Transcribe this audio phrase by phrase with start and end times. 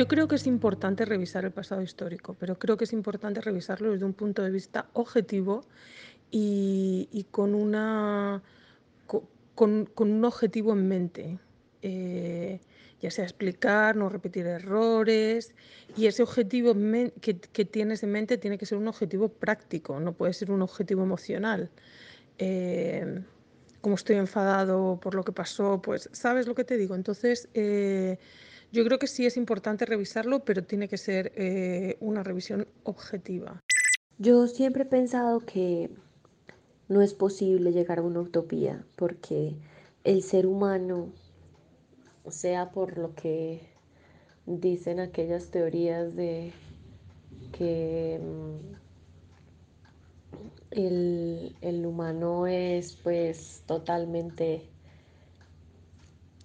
[0.00, 3.92] Yo creo que es importante revisar el pasado histórico, pero creo que es importante revisarlo
[3.92, 5.62] desde un punto de vista objetivo
[6.30, 8.42] y, con, una,
[9.54, 11.38] con, un objetivo en mente.
[11.82, 12.60] Eh,
[13.02, 15.52] ya sea explicar, no repetir errores,
[15.94, 16.74] y ese objetivo
[17.20, 17.34] que,
[17.66, 21.68] tienes en mente tiene que ser un objetivo práctico, no puede ser un objetivo emocional.
[22.38, 23.20] Eh,
[23.82, 26.94] como estoy enfadado por lo que pasó, pues sabes lo que te digo.
[26.94, 28.16] Entonces, eh,
[28.72, 31.32] yo creo que sí es importante revisarlo, pero tiene que ser
[32.00, 33.60] una revisión objetiva.
[34.18, 35.90] Yo siempre he pensado que
[36.88, 39.54] no es posible llegar a una utopía porque
[40.04, 41.12] el ser humano,
[42.28, 43.60] sea por lo que
[44.46, 46.52] dicen aquellas teorías de
[47.52, 48.74] que mm,
[50.70, 54.68] el, humano es pues totalmente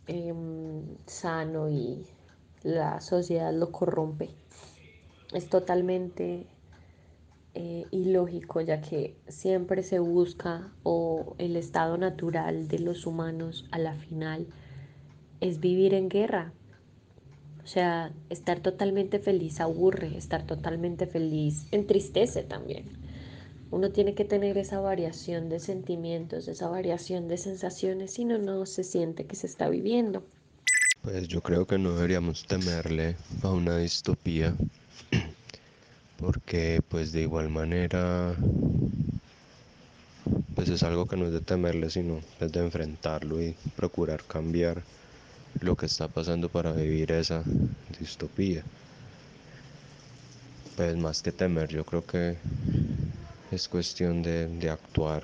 [0.07, 2.05] em, sano y
[2.65, 4.29] la sociedad lo corrompe.
[5.33, 6.47] Es totalmente
[7.53, 13.77] eh, ilógico, ya que siempre se busca o el estado natural de los humanos a
[13.77, 14.47] la final
[15.41, 16.53] es vivir en guerra.
[17.63, 22.85] O sea, estar totalmente feliz aburre, estar totalmente feliz entristece también.
[23.69, 28.65] Uno tiene que tener esa variación de sentimientos, esa variación de sensaciones, si no, no
[28.65, 30.23] se siente que se está viviendo.
[31.05, 34.55] Pues yo creo que no deberíamos temerle a una distopía
[36.17, 38.33] porque pues de igual manera
[40.55, 44.81] pues es algo que no es de temerle sino es de enfrentarlo y procurar cambiar
[45.61, 47.43] lo que está pasando para vivir esa
[47.99, 48.63] distopía.
[50.75, 52.35] Pues más que temer yo creo que
[53.51, 55.21] es cuestión de, de actuar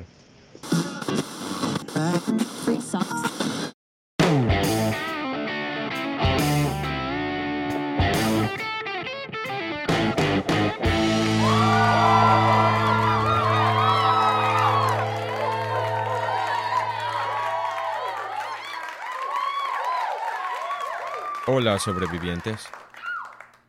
[21.72, 22.68] Hola sobrevivientes.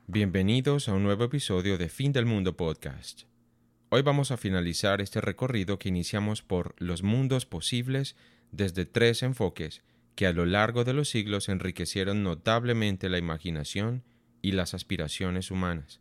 [0.09, 3.27] Bienvenidos a un nuevo episodio de Fin del Mundo Podcast.
[3.91, 8.17] Hoy vamos a finalizar este recorrido que iniciamos por los mundos posibles
[8.51, 9.85] desde tres enfoques
[10.17, 14.03] que a lo largo de los siglos enriquecieron notablemente la imaginación
[14.41, 16.01] y las aspiraciones humanas.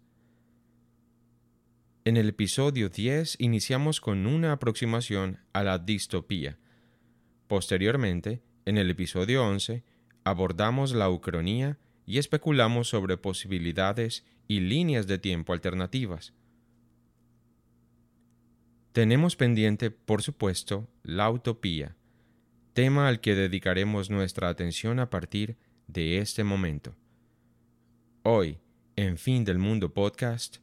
[2.04, 6.58] En el episodio 10 iniciamos con una aproximación a la distopía.
[7.48, 9.84] Posteriormente, en el episodio 11,
[10.24, 16.34] abordamos la ucronía y especulamos sobre posibilidades y líneas de tiempo alternativas.
[18.92, 21.96] Tenemos pendiente, por supuesto, la utopía,
[22.74, 25.58] tema al que dedicaremos nuestra atención a partir
[25.88, 26.96] de este momento.
[28.24, 28.60] Hoy,
[28.96, 30.58] en Fin del Mundo Podcast,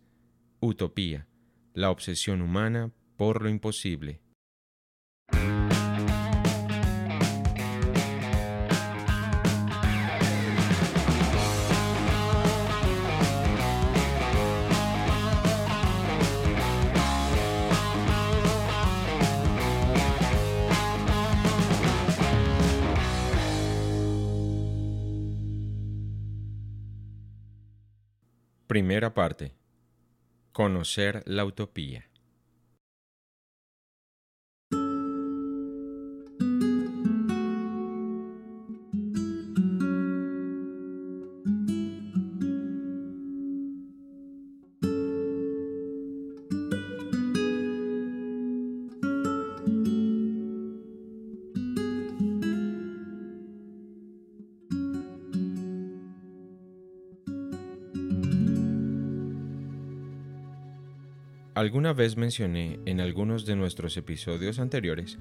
[0.60, 1.26] Utopía,
[1.72, 4.20] la obsesión humana por lo imposible.
[28.78, 29.56] Primera parte.
[30.52, 32.07] Conocer la utopía.
[61.58, 65.18] Alguna vez mencioné en algunos de nuestros episodios anteriores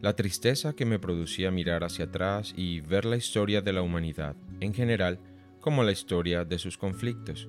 [0.00, 4.36] la tristeza que me producía mirar hacia atrás y ver la historia de la humanidad
[4.60, 5.18] en general
[5.60, 7.48] como la historia de sus conflictos.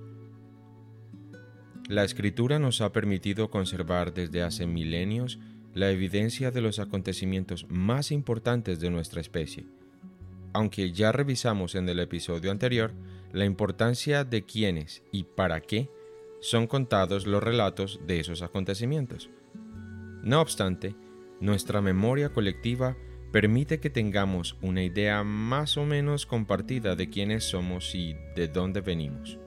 [1.87, 5.37] La escritura nos ha permitido conservar desde hace milenios
[5.75, 9.67] la evidencia de los acontecimientos más importantes de nuestra especie,
[10.53, 12.95] aunque ya revisamos en el episodio anterior
[13.31, 15.91] la importancia de quiénes y para qué
[16.39, 19.29] son contados los relatos de esos acontecimientos.
[20.23, 20.95] No obstante,
[21.39, 22.97] nuestra memoria colectiva
[23.31, 28.81] permite que tengamos una idea más o menos compartida de quiénes somos y de dónde
[28.81, 29.37] venimos.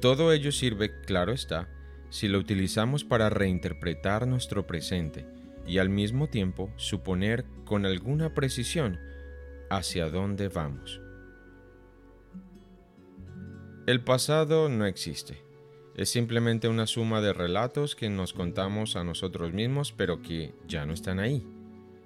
[0.00, 1.68] Todo ello sirve, claro está,
[2.10, 5.26] si lo utilizamos para reinterpretar nuestro presente
[5.66, 9.00] y al mismo tiempo suponer con alguna precisión
[9.68, 11.00] hacia dónde vamos.
[13.86, 15.38] El pasado no existe
[15.94, 20.84] es simplemente una suma de relatos que nos contamos a nosotros mismos pero que ya
[20.86, 21.46] no están ahí,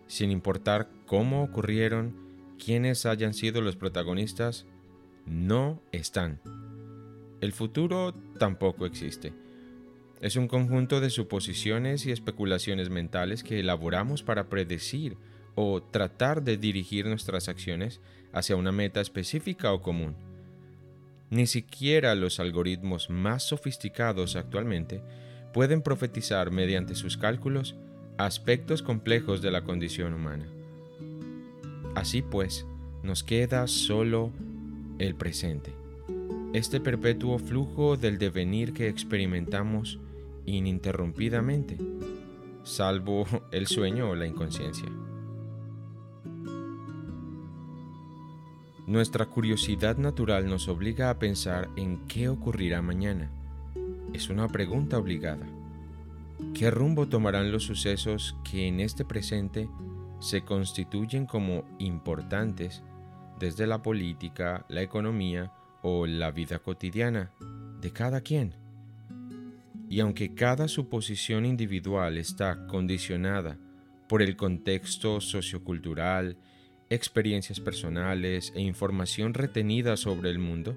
[0.06, 2.14] sin importar cómo ocurrieron,
[2.62, 4.66] quiénes hayan sido los protagonistas,
[5.24, 6.38] no están.
[7.40, 9.32] El futuro tampoco existe.
[10.20, 15.16] Es un conjunto de suposiciones y especulaciones mentales que elaboramos para predecir
[15.54, 18.02] o tratar de dirigir nuestras acciones
[18.34, 20.29] hacia una meta específica o común.
[21.30, 25.00] Ni siquiera los algoritmos más sofisticados actualmente
[25.52, 27.76] pueden profetizar mediante sus cálculos
[28.18, 30.46] aspectos complejos de la condición humana.
[31.94, 32.66] Así pues,
[33.02, 34.30] nos queda solo
[34.98, 35.72] el presente,
[36.52, 39.98] este perpetuo flujo del devenir que experimentamos
[40.46, 41.78] ininterrumpidamente,
[42.64, 44.88] salvo el sueño o la inconsciencia.
[48.90, 53.30] Nuestra curiosidad natural nos obliga a pensar en qué ocurrirá mañana.
[54.12, 55.46] Es una pregunta obligada.
[56.54, 59.68] ¿Qué rumbo tomarán los sucesos que en este presente
[60.18, 62.82] se constituyen como importantes
[63.38, 65.52] desde la política, la economía
[65.82, 67.30] o la vida cotidiana
[67.80, 68.54] de cada quien?
[69.88, 73.56] Y aunque cada suposición individual está condicionada
[74.08, 76.36] por el contexto sociocultural,
[76.90, 80.76] experiencias personales e información retenida sobre el mundo,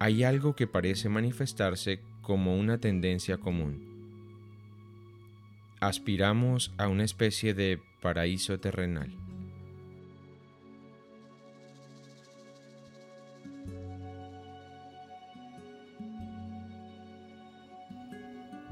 [0.00, 3.88] hay algo que parece manifestarse como una tendencia común.
[5.80, 9.16] Aspiramos a una especie de paraíso terrenal.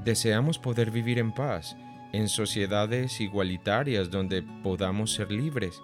[0.03, 1.77] Deseamos poder vivir en paz,
[2.11, 5.79] en sociedades igualitarias donde podamos ser libres,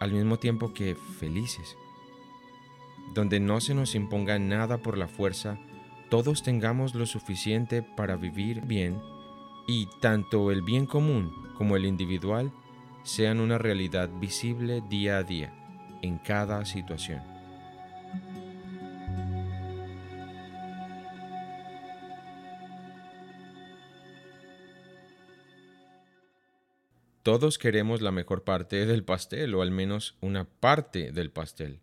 [0.00, 1.76] al mismo tiempo que felices,
[3.14, 5.58] donde no se nos imponga nada por la fuerza,
[6.10, 9.00] todos tengamos lo suficiente para vivir bien
[9.66, 12.52] y tanto el bien común como el individual
[13.02, 15.52] sean una realidad visible día a día
[16.02, 17.33] en cada situación.
[27.24, 31.80] Todos queremos la mejor parte del pastel o al menos una parte del pastel.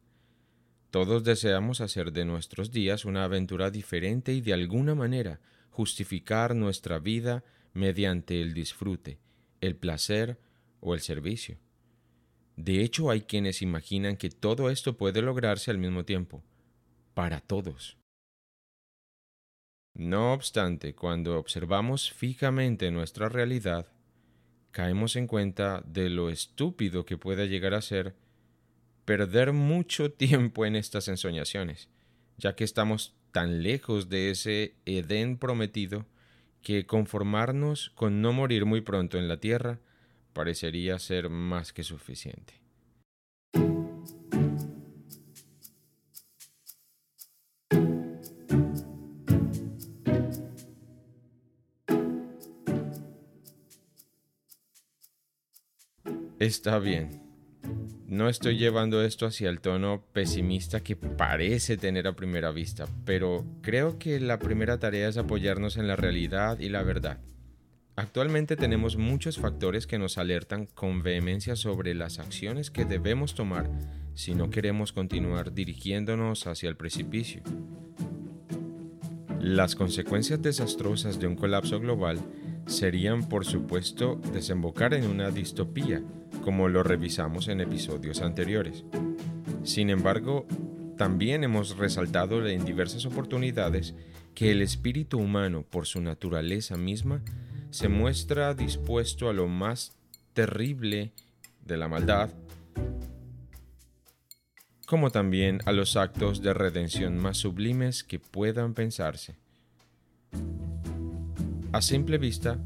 [0.92, 7.00] Todos deseamos hacer de nuestros días una aventura diferente y de alguna manera justificar nuestra
[7.00, 7.44] vida
[7.74, 9.18] mediante el disfrute,
[9.62, 10.38] el placer
[10.80, 11.58] o el servicio.
[12.56, 16.44] De hecho, hay quienes imaginan que todo esto puede lograrse al mismo tiempo,
[17.16, 17.98] para todos.
[19.96, 23.91] No obstante, cuando observamos fijamente nuestra realidad,
[24.72, 28.16] caemos en cuenta de lo estúpido que puede llegar a ser
[29.06, 31.90] perder mucho tiempo en estas ensoñaciones,
[32.38, 36.06] ya que estamos tan lejos de ese Edén prometido
[36.62, 39.80] que conformarnos con no morir muy pronto en la tierra
[40.34, 42.61] parecería ser más que suficiente.
[56.42, 57.22] Está bien.
[58.08, 63.46] No estoy llevando esto hacia el tono pesimista que parece tener a primera vista, pero
[63.62, 67.20] creo que la primera tarea es apoyarnos en la realidad y la verdad.
[67.96, 73.70] Actualmente tenemos muchos factores que nos alertan con vehemencia sobre las acciones que debemos tomar
[74.16, 77.44] si no queremos continuar dirigiéndonos hacia el precipicio.
[79.40, 82.20] Las consecuencias desastrosas de un colapso global
[82.66, 86.02] serían, por supuesto, desembocar en una distopía,
[86.42, 88.84] como lo revisamos en episodios anteriores.
[89.64, 90.46] Sin embargo,
[90.98, 93.96] también hemos resaltado en diversas oportunidades
[94.36, 97.22] que el espíritu humano, por su naturaleza misma,
[97.70, 99.98] se muestra dispuesto a lo más
[100.34, 101.12] terrible
[101.66, 102.30] de la maldad,
[104.86, 109.36] como también a los actos de redención más sublimes que puedan pensarse.
[111.72, 112.60] A simple vista,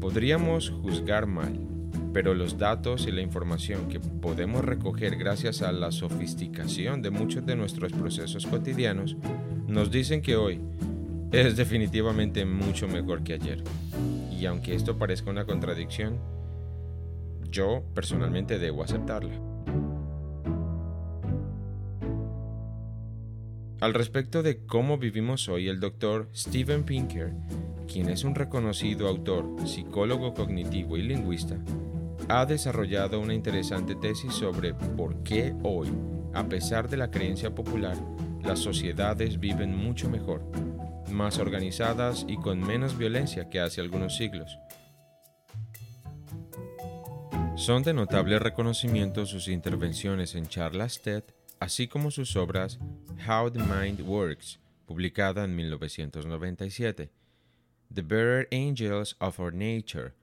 [0.00, 1.58] podríamos juzgar mal,
[2.12, 7.46] pero los datos y la información que podemos recoger gracias a la sofisticación de muchos
[7.46, 9.16] de nuestros procesos cotidianos
[9.66, 10.60] nos dicen que hoy
[11.32, 13.62] es definitivamente mucho mejor que ayer.
[14.30, 16.18] Y aunque esto parezca una contradicción,
[17.50, 19.32] yo personalmente debo aceptarla.
[23.80, 27.32] Al respecto de cómo vivimos hoy, el doctor Steven Pinker,
[27.90, 31.58] quien es un reconocido autor, psicólogo cognitivo y lingüista,
[32.28, 35.88] ha desarrollado una interesante tesis sobre por qué hoy,
[36.34, 37.96] a pesar de la creencia popular,
[38.42, 40.42] las sociedades viven mucho mejor,
[41.10, 44.58] más organizadas y con menos violencia que hace algunos siglos.
[47.56, 51.22] Son de notable reconocimiento sus intervenciones en charlas TED,
[51.60, 52.78] así como sus obras
[53.28, 57.10] How the Mind Works, publicada en 1997,
[57.94, 60.14] The Better Angels of Our Nature,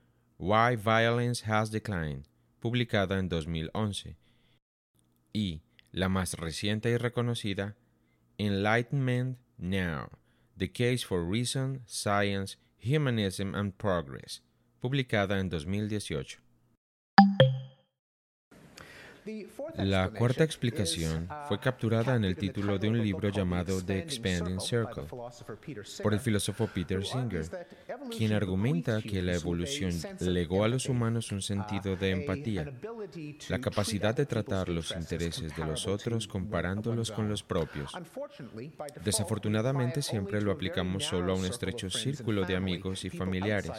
[0.42, 2.24] Why Violence Has Declined,
[2.62, 4.16] publicada en 2011,
[5.34, 5.60] y
[5.92, 7.76] la más reciente y reconocida,
[8.38, 10.12] Enlightenment Now,
[10.56, 14.42] The Case for Reason, Science, Humanism and Progress,
[14.80, 16.40] publicada en 2018.
[19.76, 25.04] La cuarta explicación fue capturada en el título de un libro llamado The Expanding Circle
[26.04, 27.46] por el filósofo Peter Singer,
[28.16, 32.72] quien argumenta que la evolución legó a los humanos un sentido de empatía,
[33.50, 37.92] la capacidad de tratar los intereses de los otros comparándolos con los propios.
[39.04, 43.72] Desafortunadamente siempre lo aplicamos solo a un estrecho círculo de amigos y familiares.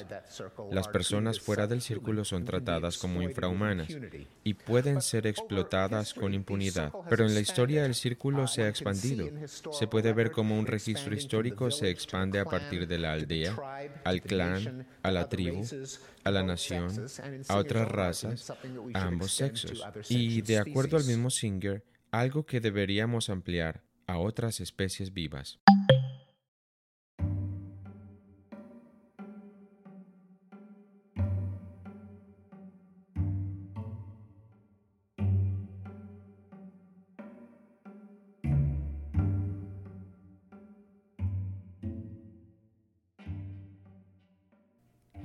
[0.71, 3.89] Las personas fuera del círculo son tratadas como infrahumanas
[4.45, 6.93] y pueden ser explotadas con impunidad.
[7.09, 9.29] Pero en la historia el círculo se ha expandido.
[9.73, 13.57] Se puede ver cómo un registro histórico se expande a partir de la aldea,
[14.05, 15.65] al clan, a la tribu,
[16.25, 17.07] a la nación,
[17.49, 18.51] a otras razas,
[18.95, 19.83] a ambos sexos.
[20.09, 25.61] Y de acuerdo al mismo Singer, algo que deberíamos ampliar a otras especies vivas.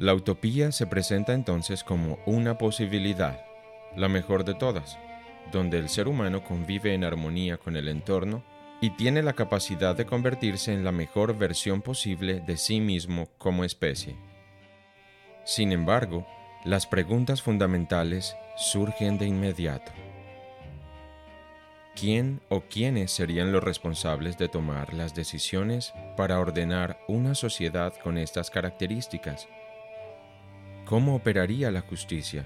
[0.05, 3.43] La utopía se presenta entonces como una posibilidad,
[3.95, 4.99] la mejor de todas,
[5.51, 8.43] donde el ser humano convive en armonía con el entorno
[8.81, 13.63] y tiene la capacidad de convertirse en la mejor versión posible de sí mismo como
[13.63, 14.15] especie.
[15.43, 16.27] Sin embargo,
[16.65, 19.91] las preguntas fundamentales surgen de inmediato.
[21.95, 28.19] ¿Quién o quiénes serían los responsables de tomar las decisiones para ordenar una sociedad con
[28.19, 29.47] estas características?
[30.85, 32.45] ¿Cómo operaría la justicia?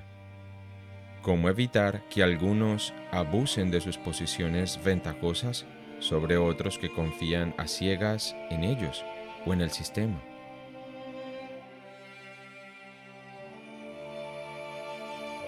[1.22, 5.66] ¿Cómo evitar que algunos abusen de sus posiciones ventajosas
[6.00, 9.04] sobre otros que confían a ciegas en ellos
[9.46, 10.22] o en el sistema?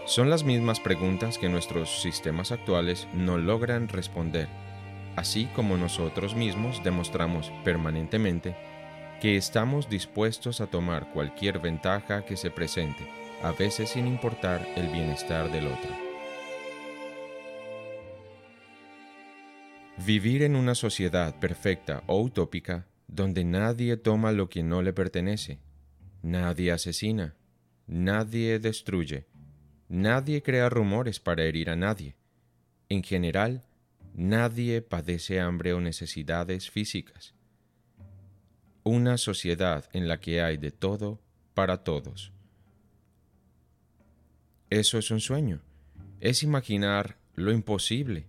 [0.06, 4.50] Son las mismas preguntas que nuestros sistemas actuales no logran responder,
[5.16, 8.54] así como nosotros mismos demostramos permanentemente
[9.22, 13.08] que estamos dispuestos a tomar cualquier ventaja que se presente,
[13.44, 15.92] a veces sin importar el bienestar del otro.
[20.04, 25.60] Vivir en una sociedad perfecta o utópica donde nadie toma lo que no le pertenece,
[26.24, 27.36] nadie asesina,
[27.86, 29.28] nadie destruye,
[29.88, 32.16] nadie crea rumores para herir a nadie.
[32.90, 33.62] En general,
[34.16, 37.36] nadie padece hambre o necesidades físicas
[38.84, 41.20] una sociedad en la que hay de todo
[41.54, 42.32] para todos.
[44.70, 45.62] Eso es un sueño,
[46.20, 48.26] es imaginar lo imposible.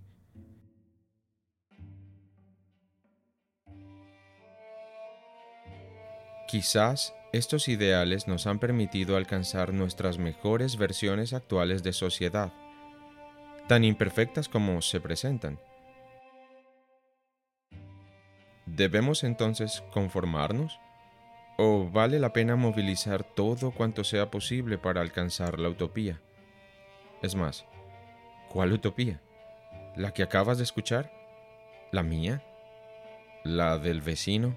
[6.48, 12.52] Quizás estos ideales nos han permitido alcanzar nuestras mejores versiones actuales de sociedad,
[13.68, 15.58] tan imperfectas como se presentan
[18.74, 20.80] ¿Debemos entonces conformarnos?
[21.58, 26.22] ¿O vale la pena movilizar todo cuanto sea posible para alcanzar la utopía?
[27.20, 27.66] Es más,
[28.48, 29.20] ¿cuál utopía?
[29.94, 31.12] ¿La que acabas de escuchar?
[31.90, 32.42] ¿La mía?
[33.44, 34.56] ¿La del vecino?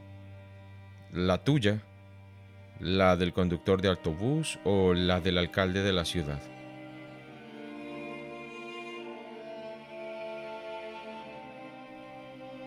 [1.11, 1.81] ¿La tuya?
[2.79, 6.39] ¿La del conductor de autobús o la del alcalde de la ciudad?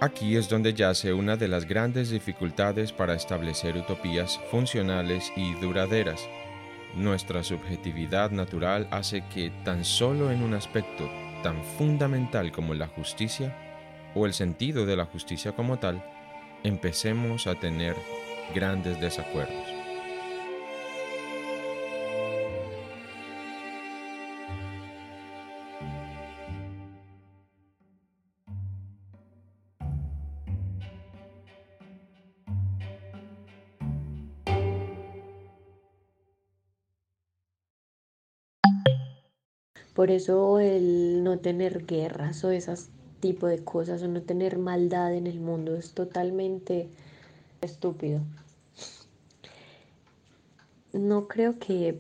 [0.01, 6.29] Aquí es donde yace una de las grandes dificultades para establecer utopías funcionales y duraderas.
[6.95, 11.11] Nuestra subjetividad natural hace que tan solo en un aspecto
[11.43, 13.57] tan fundamental como la justicia,
[14.15, 16.01] o el sentido de la justicia como tal,
[16.63, 17.97] empecemos a tener
[18.55, 19.78] grandes desacuerdos.
[39.99, 42.89] Por eso el no tener guerras o esas
[43.19, 46.89] tipo de cosas o no tener maldad en el mundo es totalmente
[47.63, 48.21] estúpido.
[50.93, 51.99] No creo que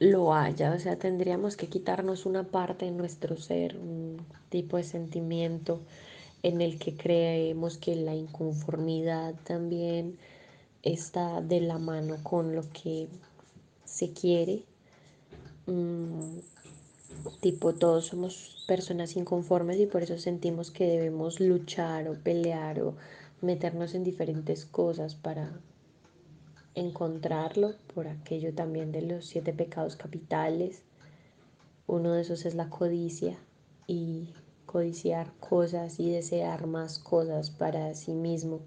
[0.00, 4.16] lo haya, o sea, tendríamos que quitarnos una parte de nuestro ser, un
[4.48, 5.82] tipo de sentimiento
[6.42, 10.18] en el que creemos que la inconformidad también
[10.82, 13.06] está de la mano con lo que
[13.84, 14.64] se quiere.
[15.66, 16.38] Mm,
[17.40, 22.94] tipo todos somos personas inconformes y por eso sentimos que debemos luchar o pelear o
[23.40, 25.60] meternos en diferentes cosas para
[26.74, 30.82] encontrarlo, por aquello también de los siete pecados capitales.
[31.86, 33.38] Uno de esos es la codicia
[33.86, 34.34] y
[34.66, 38.60] codiciar cosas y desear más cosas para sí mismo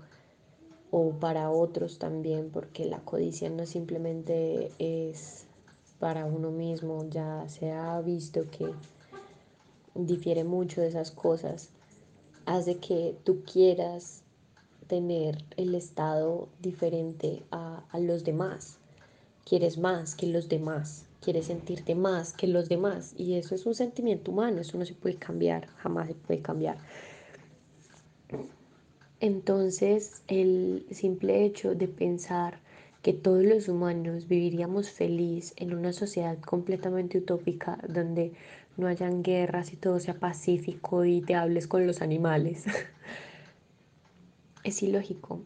[0.92, 5.46] o para otros también, porque la codicia no simplemente es
[6.00, 8.72] para uno mismo, ya se ha visto que
[9.96, 11.70] difiere mucho de esas cosas,
[12.46, 14.24] hace que tú quieras
[14.88, 18.80] tener el estado diferente a, a los demás,
[19.46, 23.76] quieres más que los demás, quieres sentirte más que los demás y eso es un
[23.76, 26.78] sentimiento humano, eso no se puede cambiar, jamás se puede cambiar.
[29.20, 32.60] Entonces el simple hecho de pensar
[33.02, 38.34] que todos los humanos viviríamos feliz en una sociedad completamente utópica donde
[38.76, 42.66] no hayan guerras y todo sea pacífico y te hables con los animales.
[44.64, 45.42] es ilógico,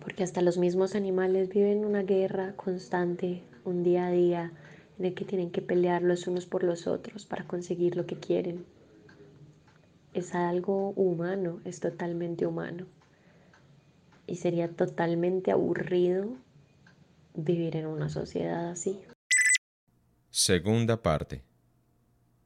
[0.00, 4.52] porque hasta los mismos animales viven una guerra constante, un día a día,
[4.98, 8.16] en el que tienen que pelear los unos por los otros para conseguir lo que
[8.18, 8.64] quieren.
[10.14, 12.86] Es algo humano, es totalmente humano
[14.30, 16.36] y sería totalmente aburrido
[17.34, 19.00] vivir en una sociedad así.
[20.30, 21.42] Segunda parte.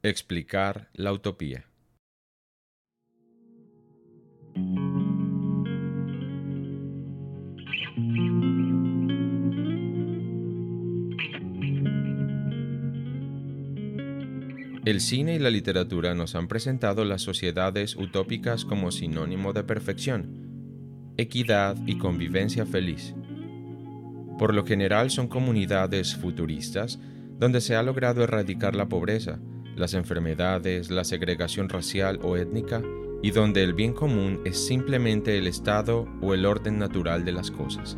[0.03, 1.66] Explicar la utopía.
[14.87, 20.53] El cine y la literatura nos han presentado las sociedades utópicas como sinónimo de perfección,
[21.16, 23.14] equidad y convivencia feliz.
[24.38, 26.98] Por lo general son comunidades futuristas
[27.38, 29.38] donde se ha logrado erradicar la pobreza,
[29.77, 32.83] las enfermedades, la segregación racial o étnica
[33.22, 37.50] y donde el bien común es simplemente el estado o el orden natural de las
[37.50, 37.96] cosas.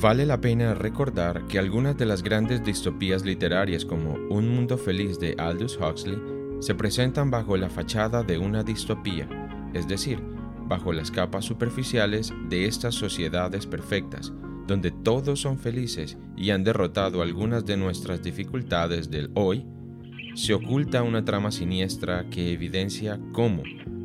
[0.00, 5.18] Vale la pena recordar que algunas de las grandes distopías literarias como Un Mundo Feliz
[5.18, 9.28] de Aldous Huxley se presentan bajo la fachada de una distopía,
[9.74, 10.20] es decir,
[10.66, 14.32] bajo las capas superficiales de estas sociedades perfectas,
[14.66, 19.66] donde todos son felices y han derrotado algunas de nuestras dificultades del hoy,
[20.34, 23.62] se oculta una trama siniestra que evidencia cómo,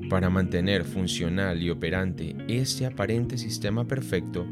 [0.10, 4.46] para mantener funcional y operante este aparente sistema perfecto,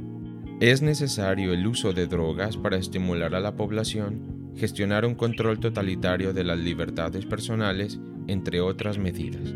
[0.59, 6.33] es necesario el uso de drogas para estimular a la población gestionar un control totalitario
[6.33, 9.53] de las libertades personales, entre otras medidas.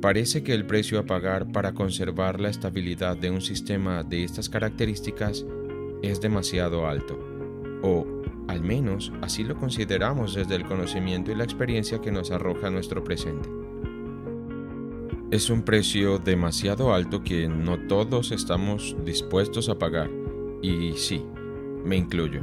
[0.00, 4.50] Parece que el precio a pagar para conservar la estabilidad de un sistema de estas
[4.50, 5.46] características
[6.02, 7.18] es demasiado alto,
[7.82, 8.06] o
[8.48, 13.02] al menos así lo consideramos desde el conocimiento y la experiencia que nos arroja nuestro
[13.02, 13.48] presente.
[15.30, 20.10] Es un precio demasiado alto que no todos estamos dispuestos a pagar,
[20.60, 21.24] y sí,
[21.84, 22.42] me incluyo.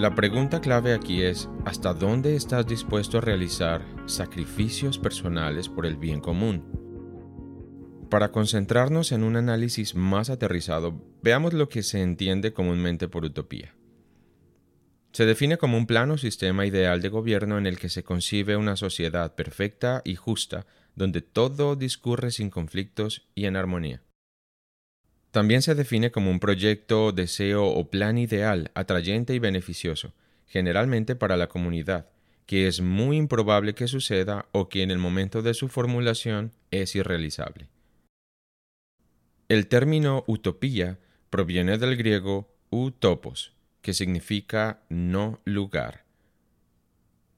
[0.00, 5.98] La pregunta clave aquí es, ¿hasta dónde estás dispuesto a realizar sacrificios personales por el
[5.98, 6.64] bien común?
[8.08, 13.74] Para concentrarnos en un análisis más aterrizado, veamos lo que se entiende comúnmente por utopía.
[15.12, 18.76] Se define como un plano sistema ideal de gobierno en el que se concibe una
[18.76, 24.02] sociedad perfecta y justa, donde todo discurre sin conflictos y en armonía.
[25.30, 30.12] También se define como un proyecto, deseo o plan ideal, atrayente y beneficioso,
[30.46, 32.08] generalmente para la comunidad,
[32.46, 36.96] que es muy improbable que suceda o que en el momento de su formulación es
[36.96, 37.68] irrealizable.
[39.48, 40.98] El término utopía
[41.30, 46.04] proviene del griego utopos, que significa no lugar.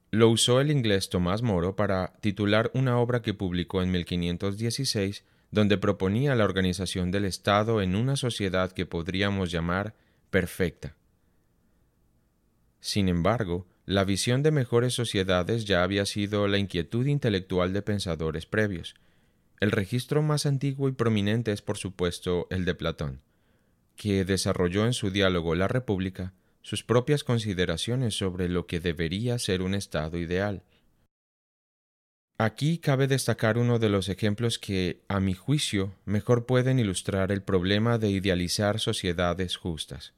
[0.09, 5.23] Lo usó el inglés Tomás Moro para titular una obra que publicó en 1516
[5.53, 9.93] donde proponía la organización del Estado en una sociedad que podríamos llamar
[10.31, 10.95] perfecta.
[12.79, 18.47] Sin embargo, la visión de mejores sociedades ya había sido la inquietud intelectual de pensadores
[18.47, 18.95] previos.
[19.59, 23.21] El registro más antiguo y prominente es, por supuesto, el de Platón,
[23.95, 29.61] que desarrolló en su diálogo La República sus propias consideraciones sobre lo que debería ser
[29.61, 30.63] un Estado ideal,
[32.37, 37.43] Aquí cabe destacar uno de los ejemplos que, a mi juicio, mejor pueden ilustrar el
[37.43, 40.13] problema de idealizar sociedades justas.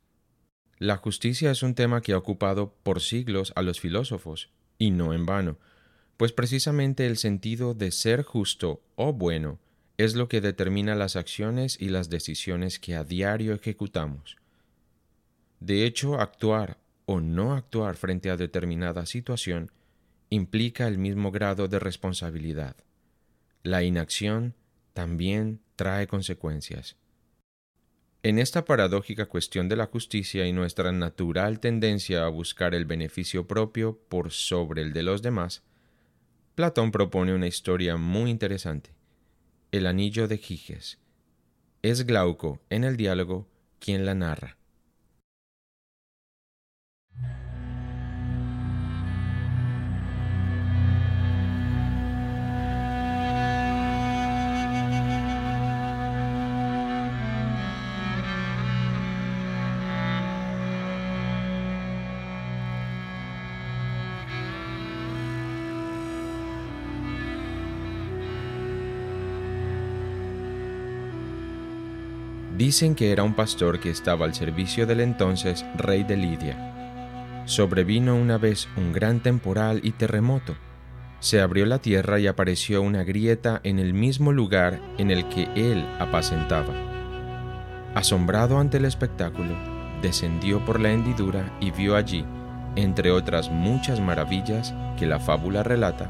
[0.79, 5.13] La justicia es un tema que ha ocupado por siglos a los filósofos, y no
[5.13, 5.57] en vano,
[6.17, 9.59] pues precisamente el sentido de ser justo o bueno
[9.97, 14.37] es lo que determina las acciones y las decisiones que a diario ejecutamos.
[15.59, 19.71] De hecho, actuar o no actuar frente a determinada situación
[20.35, 22.75] implica el mismo grado de responsabilidad.
[23.63, 24.53] La inacción
[24.93, 26.95] también trae consecuencias.
[28.23, 33.47] En esta paradójica cuestión de la justicia y nuestra natural tendencia a buscar el beneficio
[33.47, 35.63] propio por sobre el de los demás,
[36.55, 38.91] Platón propone una historia muy interesante,
[39.71, 40.99] el anillo de Giges.
[41.81, 43.47] Es Glauco, en el diálogo,
[43.79, 44.57] quien la narra.
[72.65, 77.43] Dicen que era un pastor que estaba al servicio del entonces rey de Lidia.
[77.45, 80.55] Sobrevino una vez un gran temporal y terremoto.
[81.19, 85.47] Se abrió la tierra y apareció una grieta en el mismo lugar en el que
[85.55, 86.73] él apacentaba.
[87.93, 89.55] Asombrado ante el espectáculo,
[90.01, 92.25] descendió por la hendidura y vio allí,
[92.75, 96.09] entre otras muchas maravillas que la fábula relata,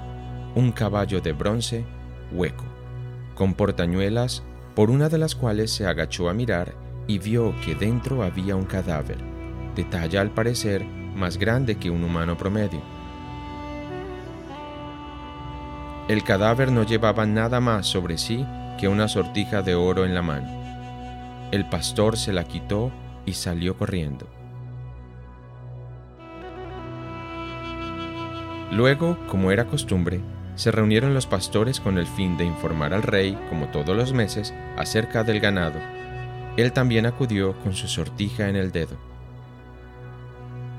[0.56, 1.84] un caballo de bronce
[2.32, 2.64] hueco,
[3.36, 4.42] con portañuelas
[4.76, 6.74] por una de las cuales se agachó a mirar
[7.08, 9.18] y vio que dentro había un cadáver,
[9.76, 12.82] de talla al parecer más grande que un humano promedio.
[16.08, 18.46] El cadáver no llevaba nada más sobre sí
[18.78, 20.48] que una sortija de oro en la mano.
[21.52, 22.92] El pastor se la quitó
[23.26, 24.28] y salió corriendo.
[28.72, 30.22] Luego, como era costumbre,
[30.56, 34.54] se reunieron los pastores con el fin de informar al rey, como todos los meses,
[34.78, 35.80] acerca del ganado.
[36.58, 38.98] Él también acudió con su sortija en el dedo.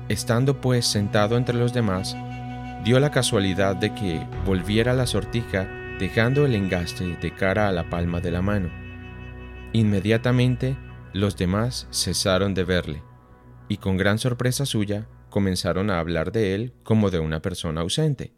[0.09, 2.15] Estando pues sentado entre los demás,
[2.83, 5.67] dio la casualidad de que volviera la sortija
[5.99, 8.69] dejando el engaste de cara a la palma de la mano.
[9.73, 10.77] Inmediatamente
[11.13, 13.03] los demás cesaron de verle,
[13.67, 18.36] y con gran sorpresa suya comenzaron a hablar de él como de una persona ausente.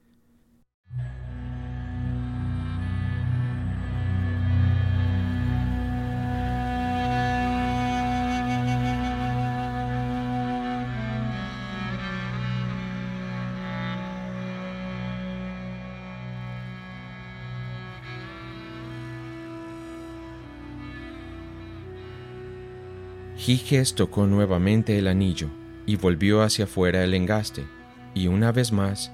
[23.50, 25.50] Giges tocó nuevamente el anillo
[25.88, 27.66] y volvió hacia afuera el engaste,
[28.14, 29.12] y una vez más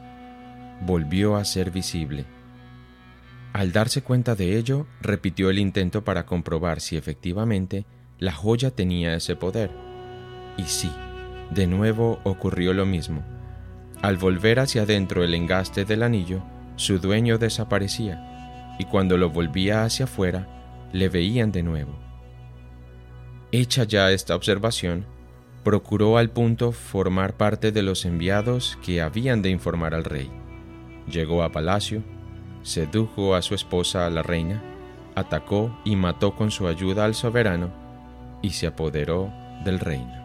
[0.85, 2.25] volvió a ser visible.
[3.53, 7.85] Al darse cuenta de ello, repitió el intento para comprobar si efectivamente
[8.19, 9.71] la joya tenía ese poder.
[10.57, 10.91] Y sí,
[11.51, 13.23] de nuevo ocurrió lo mismo.
[14.01, 16.43] Al volver hacia adentro el engaste del anillo,
[16.75, 22.04] su dueño desaparecía, y cuando lo volvía hacia afuera, le veían de nuevo.
[23.51, 25.05] Hecha ya esta observación,
[25.63, 30.29] procuró al punto formar parte de los enviados que habían de informar al rey.
[31.09, 32.03] Llegó a palacio,
[32.61, 34.63] sedujo a su esposa, la reina,
[35.15, 37.71] atacó y mató con su ayuda al soberano
[38.41, 39.31] y se apoderó
[39.63, 40.24] del reino.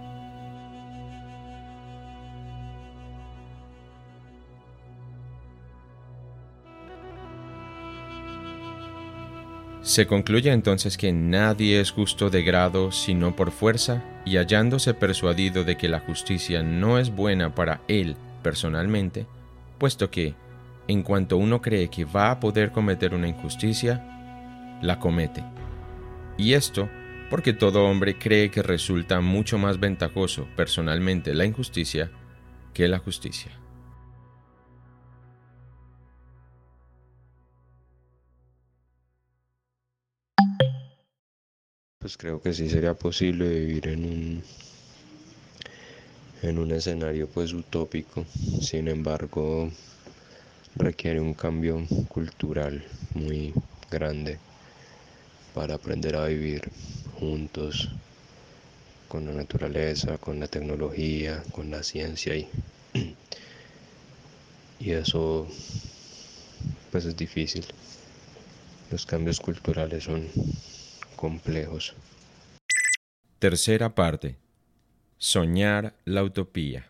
[9.82, 15.64] Se concluye entonces que nadie es justo de grado sino por fuerza, y hallándose persuadido
[15.64, 19.26] de que la justicia no es buena para él personalmente,
[19.78, 20.34] puesto que,
[20.88, 25.42] en cuanto uno cree que va a poder cometer una injusticia, la comete.
[26.36, 26.88] Y esto
[27.30, 32.10] porque todo hombre cree que resulta mucho más ventajoso personalmente la injusticia
[32.74, 33.59] que la justicia.
[42.10, 44.42] Pues creo que sí sería posible vivir en un
[46.42, 48.26] en un escenario pues utópico.
[48.58, 49.70] Sin embargo,
[50.74, 53.54] requiere un cambio cultural muy
[53.88, 54.40] grande
[55.54, 56.72] para aprender a vivir
[57.20, 57.88] juntos
[59.06, 62.50] con la naturaleza, con la tecnología, con la ciencia y,
[64.80, 65.46] y eso
[66.90, 67.64] pues es difícil.
[68.90, 70.26] Los cambios culturales son
[71.20, 71.94] complejos.
[73.38, 74.36] Tercera parte.
[75.18, 76.86] Soñar la utopía.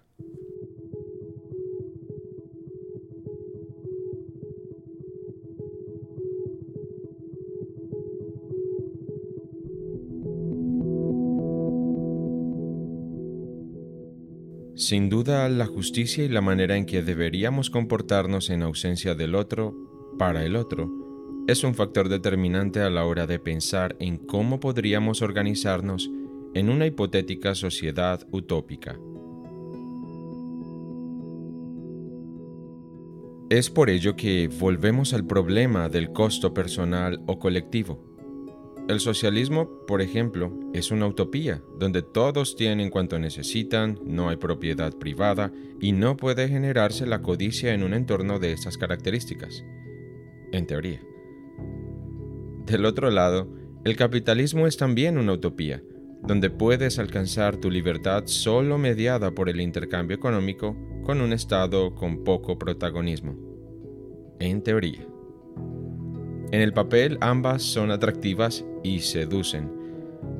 [14.76, 19.74] Sin duda, la justicia y la manera en que deberíamos comportarnos en ausencia del otro,
[20.18, 20.99] para el otro,
[21.46, 26.10] es un factor determinante a la hora de pensar en cómo podríamos organizarnos
[26.54, 28.98] en una hipotética sociedad utópica.
[33.50, 38.10] Es por ello que volvemos al problema del costo personal o colectivo.
[38.88, 44.92] El socialismo, por ejemplo, es una utopía, donde todos tienen cuanto necesitan, no hay propiedad
[44.92, 49.64] privada y no puede generarse la codicia en un entorno de estas características.
[50.52, 51.00] En teoría.
[52.66, 53.48] Del otro lado,
[53.84, 55.82] el capitalismo es también una utopía,
[56.22, 62.24] donde puedes alcanzar tu libertad solo mediada por el intercambio económico con un Estado con
[62.24, 63.36] poco protagonismo.
[64.38, 65.06] En teoría.
[66.52, 69.70] En el papel ambas son atractivas y seducen,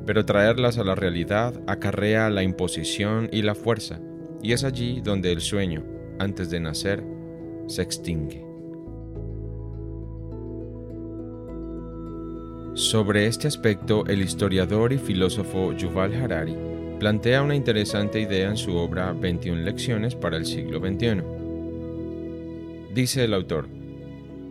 [0.05, 3.99] pero traerlas a la realidad acarrea la imposición y la fuerza,
[4.43, 5.83] y es allí donde el sueño,
[6.19, 7.03] antes de nacer,
[7.67, 8.50] se extingue.
[12.73, 16.55] Sobre este aspecto, el historiador y filósofo Yuval Harari
[16.99, 21.21] plantea una interesante idea en su obra 21 lecciones para el siglo XXI.
[22.93, 23.67] Dice el autor,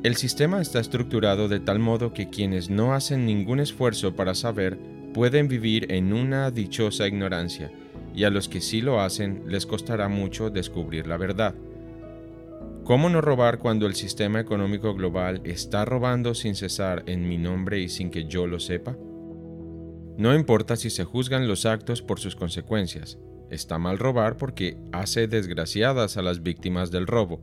[0.02, 4.76] el sistema está estructurado de tal modo que quienes no hacen ningún esfuerzo para saber
[5.14, 7.72] pueden vivir en una dichosa ignorancia,
[8.14, 11.54] y a los que sí lo hacen les costará mucho descubrir la verdad.
[12.90, 17.78] ¿Cómo no robar cuando el sistema económico global está robando sin cesar en mi nombre
[17.78, 18.98] y sin que yo lo sepa?
[20.18, 23.16] No importa si se juzgan los actos por sus consecuencias,
[23.48, 27.40] está mal robar porque hace desgraciadas a las víctimas del robo,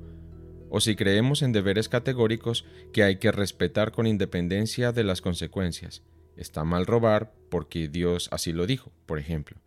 [0.70, 6.04] o si creemos en deberes categóricos que hay que respetar con independencia de las consecuencias,
[6.36, 9.62] está mal robar porque Dios así lo dijo, por ejemplo.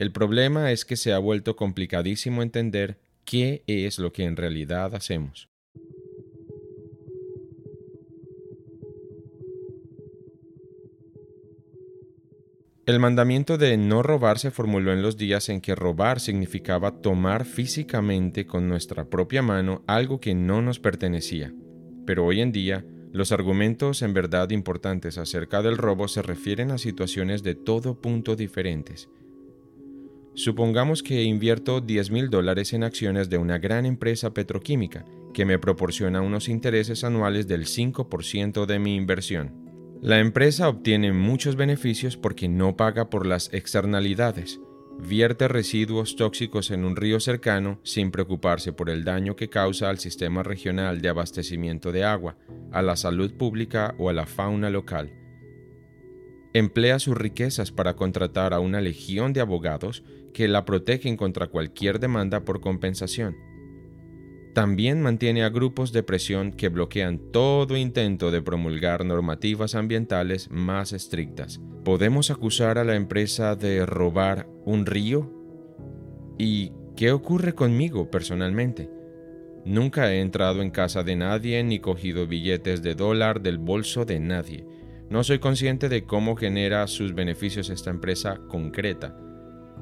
[0.00, 4.94] El problema es que se ha vuelto complicadísimo entender qué es lo que en realidad
[4.94, 5.50] hacemos.
[12.86, 17.44] El mandamiento de no robar se formuló en los días en que robar significaba tomar
[17.44, 21.52] físicamente con nuestra propia mano algo que no nos pertenecía.
[22.06, 26.78] Pero hoy en día, los argumentos en verdad importantes acerca del robo se refieren a
[26.78, 29.08] situaciones de todo punto diferentes,
[30.36, 35.58] Supongamos que invierto 10 mil dólares en acciones de una gran empresa petroquímica que me
[35.58, 39.54] proporciona unos intereses anuales del 5% de mi inversión.
[40.02, 44.60] La empresa obtiene muchos beneficios porque no paga por las externalidades,
[44.98, 49.98] vierte residuos tóxicos en un río cercano sin preocuparse por el daño que causa al
[49.98, 52.36] sistema regional de abastecimiento de agua,
[52.72, 55.10] a la salud pública o a la fauna local.
[56.56, 62.00] Emplea sus riquezas para contratar a una legión de abogados que la protegen contra cualquier
[62.00, 63.36] demanda por compensación.
[64.54, 70.94] También mantiene a grupos de presión que bloquean todo intento de promulgar normativas ambientales más
[70.94, 71.60] estrictas.
[71.84, 75.30] ¿Podemos acusar a la empresa de robar un río?
[76.38, 78.88] ¿Y qué ocurre conmigo personalmente?
[79.66, 84.20] Nunca he entrado en casa de nadie ni cogido billetes de dólar del bolso de
[84.20, 84.64] nadie.
[85.08, 89.16] No soy consciente de cómo genera sus beneficios esta empresa concreta.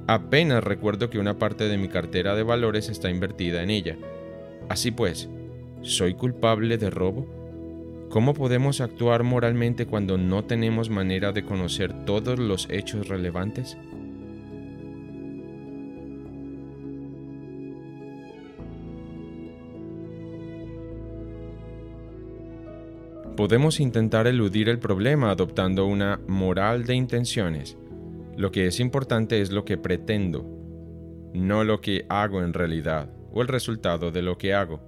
[0.07, 3.97] Apenas recuerdo que una parte de mi cartera de valores está invertida en ella.
[4.69, 5.31] Así pues,
[5.81, 7.27] ¿soy culpable de robo?
[8.11, 13.79] ¿Cómo podemos actuar moralmente cuando no tenemos manera de conocer todos los hechos relevantes?
[23.37, 27.77] Podemos intentar eludir el problema adoptando una moral de intenciones.
[28.37, 30.45] Lo que es importante es lo que pretendo,
[31.35, 34.81] no lo que hago en realidad o el resultado de lo que hago.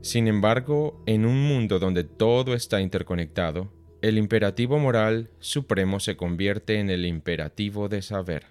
[0.00, 6.80] Sin embargo, en un mundo donde todo está interconectado, el imperativo moral supremo se convierte
[6.80, 8.46] en el imperativo de saber.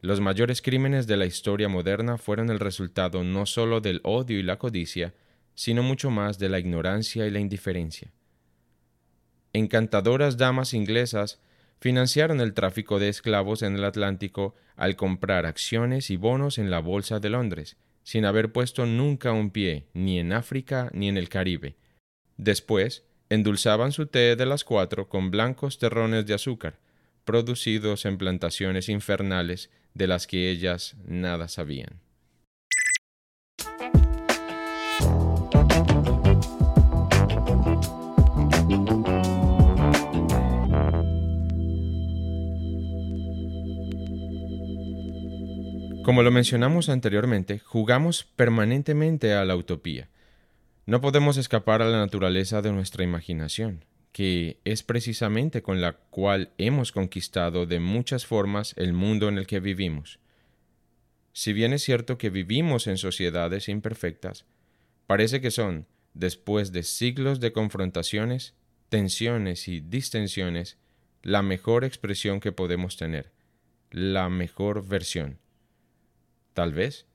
[0.00, 4.42] Los mayores crímenes de la historia moderna fueron el resultado no solo del odio y
[4.42, 5.12] la codicia,
[5.54, 8.12] sino mucho más de la ignorancia y la indiferencia.
[9.52, 11.40] Encantadoras damas inglesas
[11.80, 16.80] financiaron el tráfico de esclavos en el Atlántico al comprar acciones y bonos en la
[16.80, 21.28] Bolsa de Londres, sin haber puesto nunca un pie ni en África ni en el
[21.28, 21.76] Caribe.
[22.36, 26.78] Después, endulzaban su té de las cuatro con blancos terrones de azúcar,
[27.24, 32.00] producidos en plantaciones infernales de las que ellas nada sabían.
[46.10, 50.08] Como lo mencionamos anteriormente, jugamos permanentemente a la utopía.
[50.84, 56.50] No podemos escapar a la naturaleza de nuestra imaginación, que es precisamente con la cual
[56.58, 60.18] hemos conquistado de muchas formas el mundo en el que vivimos.
[61.32, 64.46] Si bien es cierto que vivimos en sociedades imperfectas,
[65.06, 68.54] parece que son, después de siglos de confrontaciones,
[68.88, 70.76] tensiones y distensiones,
[71.22, 73.30] la mejor expresión que podemos tener,
[73.92, 75.38] la mejor versión
[76.60, 77.06] tal vez.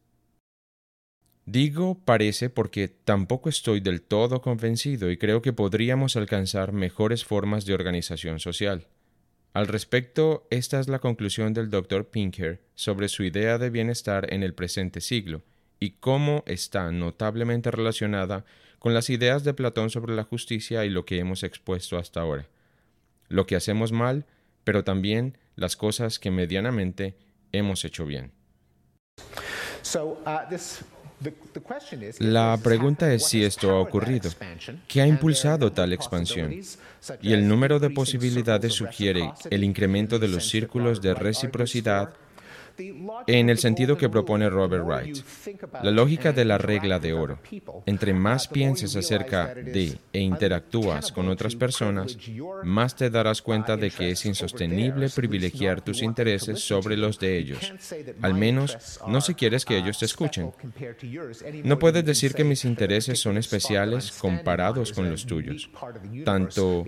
[1.45, 7.67] Digo parece porque tampoco estoy del todo convencido y creo que podríamos alcanzar mejores formas
[7.67, 8.88] de organización social.
[9.53, 12.10] Al respecto, esta es la conclusión del Dr.
[12.10, 15.43] Pinker sobre su idea de bienestar en el presente siglo
[15.79, 18.45] y cómo está notablemente relacionada
[18.79, 22.47] con las ideas de Platón sobre la justicia y lo que hemos expuesto hasta ahora.
[23.27, 24.25] Lo que hacemos mal,
[24.63, 27.15] pero también las cosas que medianamente
[27.51, 28.35] hemos hecho bien.
[32.19, 34.30] La pregunta es si esto ha ocurrido.
[34.88, 36.54] ¿Qué ha impulsado tal expansión?
[37.21, 42.13] Y el número de posibilidades sugiere el incremento de los círculos de reciprocidad
[43.27, 45.17] en el sentido que propone Robert Wright.
[45.83, 47.39] La lógica de la regla de oro.
[47.85, 52.17] Entre más pienses acerca de e interactúas con otras personas,
[52.63, 57.73] más te darás cuenta de que es insostenible privilegiar tus intereses sobre los de ellos.
[58.21, 60.51] Al menos no si quieres que ellos te escuchen.
[61.63, 65.69] No puedes decir que mis intereses son especiales comparados con los tuyos,
[66.23, 66.85] tanto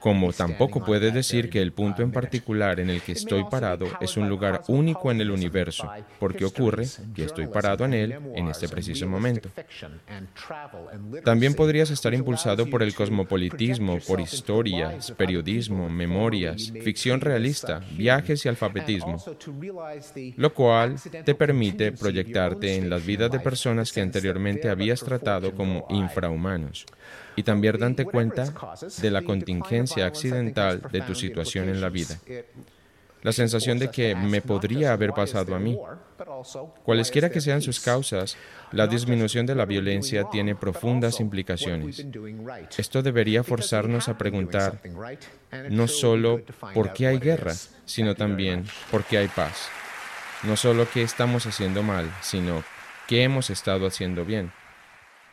[0.00, 4.16] como tampoco puedes decir que el punto en particular en el que estoy parado es
[4.16, 8.68] un lugar único en el universo, porque ocurre que estoy parado en él en este
[8.68, 9.50] preciso momento.
[11.24, 18.48] También podrías estar impulsado por el cosmopolitismo, por historias, periodismo, memorias, ficción realista, viajes y
[18.48, 19.22] alfabetismo,
[20.36, 25.86] lo cual te permite proyectarte en las vidas de personas que anteriormente habías tratado como
[25.90, 26.86] infrahumanos
[27.36, 28.52] y también darte cuenta
[29.00, 32.18] de la contingencia accidental de tu situación en la vida
[33.22, 35.78] la sensación de que me podría haber pasado a mí.
[36.84, 38.36] Cualesquiera que sean sus causas,
[38.72, 42.06] la disminución de la violencia tiene profundas implicaciones.
[42.76, 44.80] Esto debería forzarnos a preguntar
[45.70, 46.42] no solo
[46.74, 49.68] por qué hay guerra, sino también por qué hay paz.
[50.42, 52.62] No solo qué estamos haciendo mal, sino
[53.08, 54.52] qué hemos estado haciendo bien.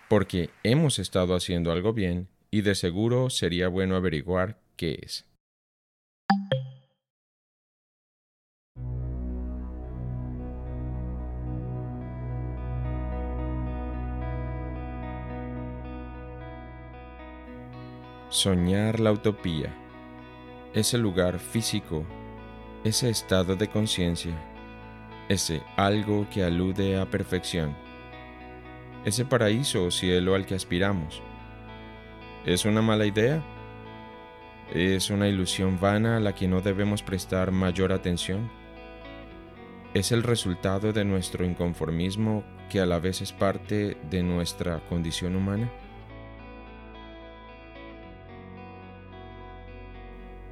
[0.08, 5.26] Porque hemos estado haciendo algo bien y de seguro sería bueno averiguar qué es.
[18.34, 19.72] Soñar la utopía,
[20.74, 22.04] ese lugar físico,
[22.84, 24.34] ese estado de conciencia,
[25.30, 27.78] ese algo que alude a perfección,
[29.06, 31.22] ese paraíso o cielo al que aspiramos.
[32.44, 33.44] ¿Es una mala idea?
[34.74, 38.50] ¿Es una ilusión vana a la que no debemos prestar mayor atención?
[39.94, 45.36] ¿Es el resultado de nuestro inconformismo que a la vez es parte de nuestra condición
[45.36, 45.72] humana?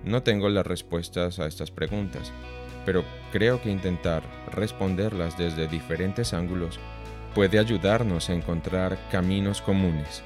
[0.04, 2.32] No tengo las respuestas a estas preguntas,
[2.86, 6.80] pero creo que intentar responderlas desde diferentes ángulos
[7.36, 10.24] puede ayudarnos a encontrar caminos comunes.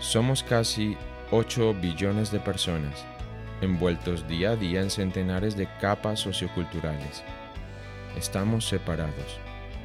[0.00, 0.96] Somos casi
[1.30, 3.04] 8 billones de personas,
[3.60, 7.22] envueltos día a día en centenares de capas socioculturales.
[8.16, 9.38] Estamos separados,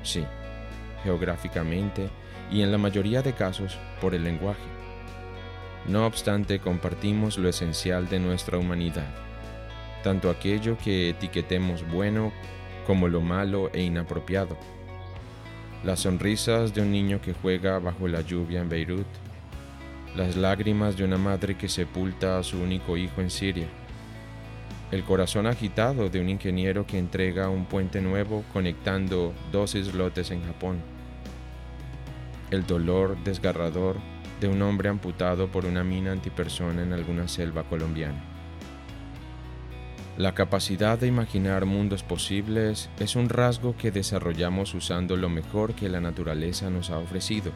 [0.03, 0.25] sí,
[1.03, 2.09] geográficamente
[2.51, 4.78] y en la mayoría de casos por el lenguaje.
[5.89, 9.07] No obstante, compartimos lo esencial de nuestra humanidad,
[10.03, 12.31] tanto aquello que etiquetemos bueno
[12.85, 14.55] como lo malo e inapropiado.
[15.83, 19.07] Las sonrisas de un niño que juega bajo la lluvia en Beirut,
[20.15, 23.67] las lágrimas de una madre que sepulta a su único hijo en Siria,
[24.91, 30.45] el corazón agitado de un ingeniero que entrega un puente nuevo conectando dos islotes en
[30.45, 30.83] Japón,
[32.51, 33.95] el dolor desgarrador
[34.39, 38.23] de un hombre amputado por una mina antipersona en alguna selva colombiana.
[40.17, 45.87] La capacidad de imaginar mundos posibles es un rasgo que desarrollamos usando lo mejor que
[45.87, 47.53] la naturaleza nos ha ofrecido,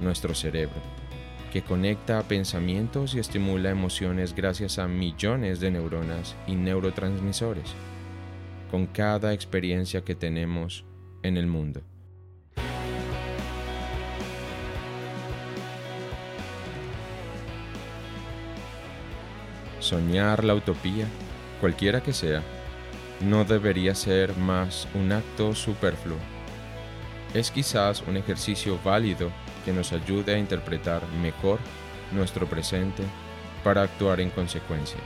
[0.00, 0.80] nuestro cerebro,
[1.52, 7.72] que conecta pensamientos y estimula emociones gracias a millones de neuronas y neurotransmisores,
[8.72, 10.84] con cada experiencia que tenemos
[11.22, 11.82] en el mundo.
[19.88, 21.06] Soñar la utopía,
[21.62, 22.42] cualquiera que sea,
[23.22, 26.18] no debería ser más un acto superfluo.
[27.32, 29.30] Es quizás un ejercicio válido
[29.64, 31.58] que nos ayude a interpretar mejor
[32.12, 33.02] nuestro presente
[33.64, 35.00] para actuar en consecuencia.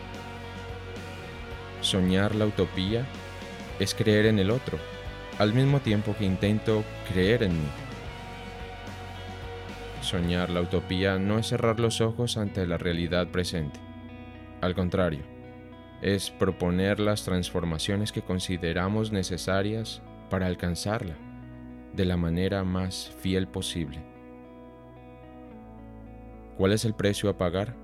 [1.81, 3.07] Soñar la utopía
[3.79, 4.79] es creer en el otro,
[5.39, 7.69] al mismo tiempo que intento creer en mí.
[10.01, 13.92] Soñar la utopía no es cerrar los ojos ante la realidad presente
[14.63, 15.25] al contrario,
[16.01, 20.01] es proponer las transformaciones que consideramos necesarias
[20.31, 21.17] para alcanzarla
[21.93, 24.03] de la manera más fiel posible.
[26.57, 27.75] ¿Cuál es el precio a pagar?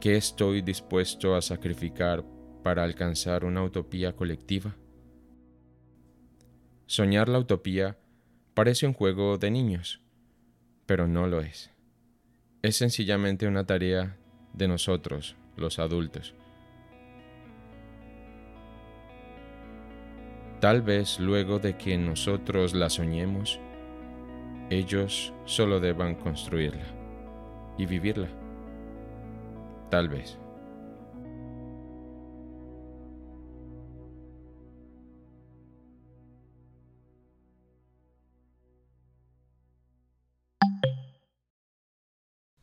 [0.00, 2.24] ¿Qué estoy dispuesto a sacrificar
[2.64, 4.74] para alcanzar una utopía colectiva?
[6.86, 7.96] Soñar la utopía
[8.54, 10.02] parece un juego de niños,
[10.86, 11.70] pero no lo es.
[12.62, 14.16] Es sencillamente una tarea
[14.52, 16.34] de nosotros, los adultos.
[20.60, 23.58] Tal vez luego de que nosotros la soñemos,
[24.70, 26.84] ellos solo deban construirla
[27.76, 28.28] y vivirla.
[29.90, 30.41] Tal vez.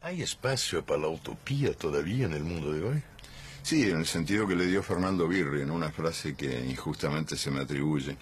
[0.09, 3.03] ¿Hay espacio para la utopía todavía en el mundo de hoy?
[3.61, 7.51] Sí, en el sentido que le dio Fernando Birri en una frase que injustamente se
[7.51, 8.17] me atribuye.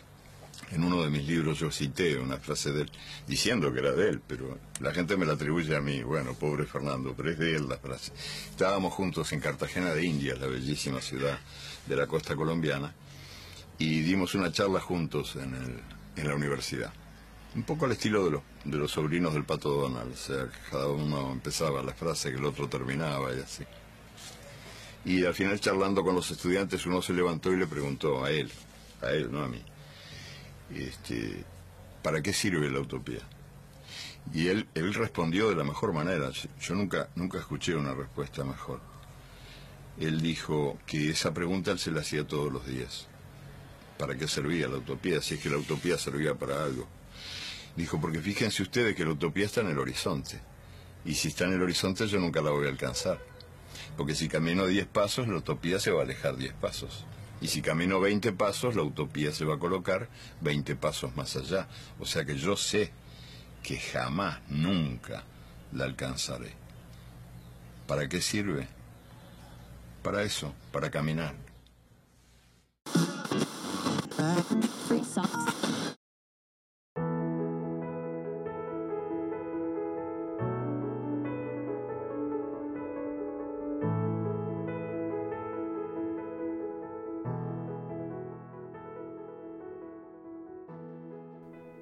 [0.72, 2.92] En uno de mis libros yo cité una frase de él,
[3.26, 6.04] diciendo que era de él, pero la gente me la atribuye a mí.
[6.04, 8.12] Bueno, pobre Fernando, pero es de él la frase.
[8.50, 11.40] Estábamos juntos en Cartagena de Indias, la bellísima ciudad
[11.86, 12.94] de la costa colombiana,
[13.78, 15.56] y dimos una charla juntos en,
[16.18, 16.92] en la universidad.
[17.56, 20.88] Un poco al estilo de los, de los sobrinos del pato Donald, o sea, cada
[20.88, 23.64] uno empezaba la frase que el otro terminaba y así.
[25.06, 28.52] Y al final charlando con los estudiantes uno se levantó y le preguntó a él,
[29.02, 29.62] a él, no a mí,
[30.76, 31.44] este,
[32.04, 33.22] ¿para qué sirve la utopía?
[34.34, 38.82] Y él, él respondió de la mejor manera, yo nunca, nunca escuché una respuesta mejor.
[40.00, 43.08] Él dijo que esa pregunta él se la hacía todos los días.
[43.98, 45.22] ¿Para qué servía la utopía?
[45.22, 46.88] Si es que la utopía servía para algo.
[47.78, 50.42] Dijo, porque fíjense ustedes que la utopía está en el horizonte.
[51.06, 53.20] Y si está en el horizonte yo nunca la voy a alcanzar.
[53.96, 57.06] Porque si camino 10 pasos, la utopía se va a alejar 10 pasos.
[57.40, 60.10] Y si camino 20 pasos, la utopía se va a colocar
[60.42, 61.68] 20 pasos más allá.
[62.00, 62.92] O sea que yo sé
[63.62, 65.24] que jamás, nunca
[65.72, 66.54] la alcanzaré.
[67.86, 68.68] ¿Para qué sirve?
[70.02, 71.36] Para eso, para caminar.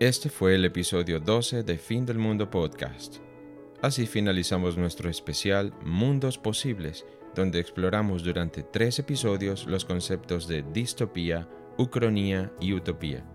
[0.06, 3.16] Este fue el episodio 12 de Fin del Mundo Podcast.
[3.82, 11.50] Así finalizamos nuestro especial Mundos Posibles, donde exploramos durante tres episodios los conceptos de distopía,
[11.80, 13.26] ucronía y utopía.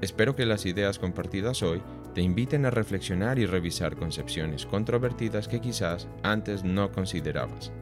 [0.00, 1.82] Espero que las ideas compartidas hoy
[2.14, 7.72] te inviten a reflexionar y revisar concepciones controvertidas que quizás antes no considerabas.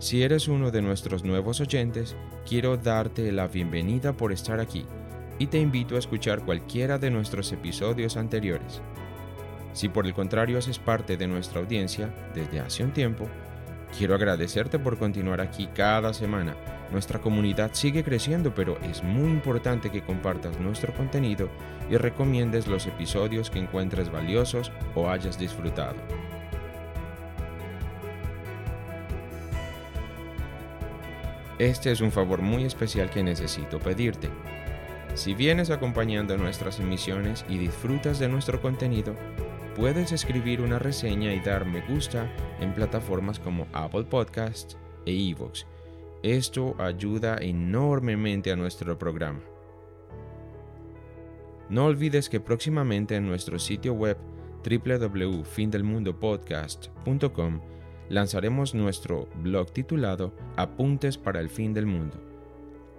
[0.00, 4.84] Si eres uno de nuestros nuevos oyentes, quiero darte la bienvenida por estar aquí
[5.38, 8.80] y te invito a escuchar cualquiera de nuestros episodios anteriores.
[9.72, 13.26] Si por el contrario haces parte de nuestra audiencia desde hace un tiempo,
[13.96, 16.56] quiero agradecerte por continuar aquí cada semana.
[16.90, 21.50] Nuestra comunidad sigue creciendo, pero es muy importante que compartas nuestro contenido
[21.90, 25.96] y recomiendes los episodios que encuentres valiosos o hayas disfrutado.
[31.58, 34.28] Este es un favor muy especial que necesito pedirte.
[35.16, 39.16] Si vienes acompañando nuestras emisiones y disfrutas de nuestro contenido,
[39.74, 45.66] puedes escribir una reseña y dar me gusta en plataformas como Apple Podcasts e Evox.
[46.22, 49.40] Esto ayuda enormemente a nuestro programa.
[51.70, 54.18] No olvides que próximamente en nuestro sitio web
[54.68, 57.60] www.findelmundopodcast.com
[58.10, 62.25] lanzaremos nuestro blog titulado Apuntes para el fin del mundo.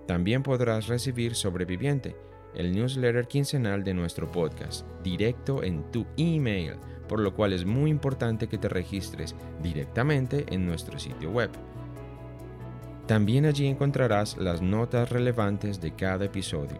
[0.07, 2.15] También podrás recibir Sobreviviente,
[2.55, 6.75] el newsletter quincenal de nuestro podcast, directo en tu email,
[7.09, 11.51] por lo cual es muy importante que te registres directamente en nuestro sitio web.
[13.05, 16.79] También allí encontrarás las notas relevantes de cada episodio.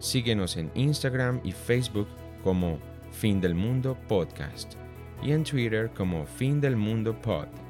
[0.00, 2.08] Síguenos en Instagram y Facebook
[2.42, 2.78] como
[3.12, 4.74] Fin del Mundo Podcast
[5.22, 7.61] y en Twitter como Fin del Mundo Pod.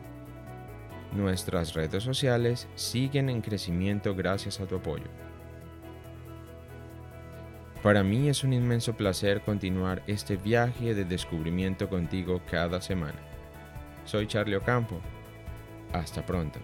[1.13, 5.05] Nuestras redes sociales siguen en crecimiento gracias a tu apoyo.
[7.83, 13.19] Para mí es un inmenso placer continuar este viaje de descubrimiento contigo cada semana.
[14.05, 15.01] Soy Charlie Ocampo.
[15.93, 16.61] Hasta pronto.